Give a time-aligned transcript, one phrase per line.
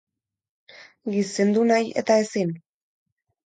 [1.17, 2.59] Gizendu nahi eta ezin?